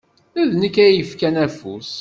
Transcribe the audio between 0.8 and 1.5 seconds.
ay yefkan